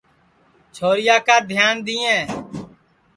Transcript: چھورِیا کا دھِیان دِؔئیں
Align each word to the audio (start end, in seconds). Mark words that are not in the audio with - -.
چھورِیا 0.75 1.17
کا 1.27 1.37
دھِیان 1.49 1.75
دِؔئیں 1.85 2.21